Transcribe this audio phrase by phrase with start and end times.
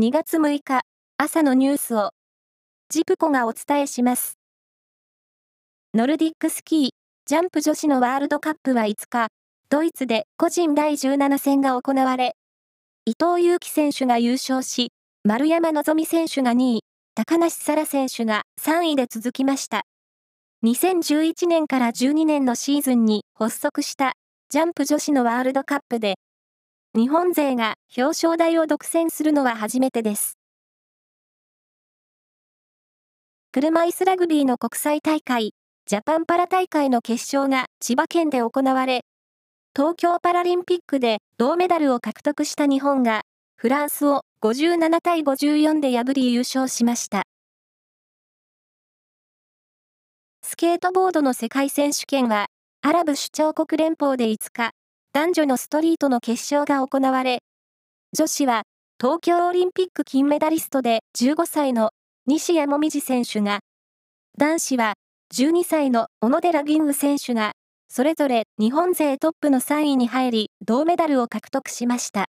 [0.00, 0.82] 2月6日
[1.16, 2.12] 朝のニュースを
[2.88, 4.38] ジプコがお伝えします。
[5.92, 6.88] ノルディックスキー
[7.26, 9.26] ジャンプ女子のワールドカップは5日、
[9.68, 12.36] ドイツで個人第17戦が行われ、
[13.06, 14.92] 伊藤有希選手が優勝し、
[15.24, 16.80] 丸山希選手が2位、
[17.16, 19.82] 高梨沙羅選手が3位で続きました。
[20.64, 24.12] 2011年から12年のシーズンに発足した
[24.48, 26.14] ジャンプ女子のワールドカップで、
[26.94, 30.38] 日本勢が表彰台を独占するのは初めてです。
[33.52, 35.52] 車椅子ラグビーの国際大会、
[35.86, 39.02] ジャパンパラ大会の決勝が千葉県で行われ、
[39.76, 43.22] 東京パラリンピックで銅メダルを獲得した日本が、
[43.56, 47.22] フランスを57対54で破り優勝しました。
[50.42, 52.46] スケートボードの世界選手権は、
[52.80, 54.72] アラブ首長国連邦で5日、
[55.14, 57.38] 男女のストリートの決勝が行われ、
[58.16, 58.62] 女子は
[59.00, 61.90] 東京オリンピック金メダリストで15歳の
[62.26, 63.60] 西矢椛選手が、
[64.36, 64.94] 男子は
[65.34, 67.52] 12歳の小野寺銀宇選手が、
[67.88, 72.26] それぞれ日本勢トップの3位に入り、銅メダルを獲得しました。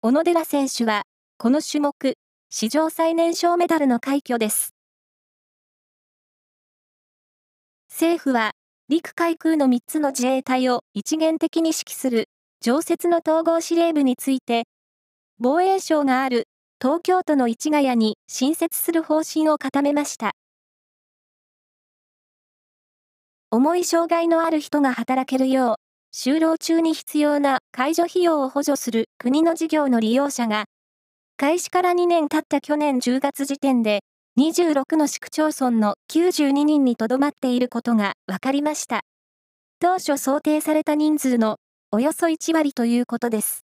[0.00, 1.02] 小野寺選手は、
[1.38, 2.14] この種目、
[2.50, 4.74] 史上最年少メダルの快挙です。
[7.88, 8.52] 政府は、
[8.88, 12.28] 陸海空の3つの自衛隊を一元的に指揮する
[12.60, 14.62] 常設の統合司令部について、
[15.40, 16.44] 防衛省がある
[16.80, 20.34] 東京都の市ヶ谷に新設する方針を固めました。
[23.50, 30.66] 重い障害のある人が働けるよう、就労中に必要な介助費用を補助する国の事業の利用者が、
[31.36, 34.04] 開始から2年経った去年10月時点で、
[34.38, 39.00] 26の市区町村の92人にとどまっていることが分かりました。
[39.80, 41.56] 当初想定された人数の
[41.90, 43.64] およそ1割ということです。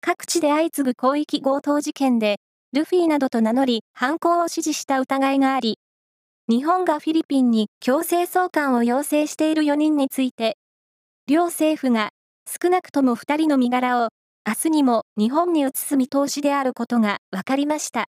[0.00, 2.36] 各地で相次ぐ広域強盗事件で、
[2.72, 5.80] ルフィなどと名乗り犯行を指示した疑いがあり、
[6.48, 10.56] 日本がフィリピンに強制送還を要請している4人について、
[11.26, 12.10] 両政府が
[12.46, 14.10] 少なくとも2人の身柄を
[14.48, 18.06] 明日にも日本に移す見通しであることが分かりました。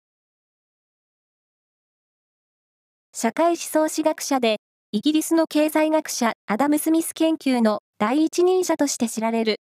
[3.15, 4.59] 社会思想史学者で、
[4.93, 9.61] イギリスの経済学者アダム・スミス研究の第一人者として知られる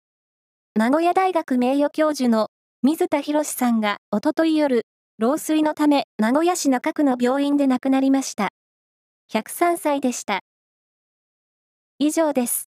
[0.74, 2.48] 名古屋大学名誉教授の
[2.82, 4.82] 水田博さんがおととい夜、
[5.16, 8.50] 老衰のため名古屋市中区の病院で亡くなりました。
[9.32, 10.40] 103歳でした。
[11.98, 12.68] 以上です。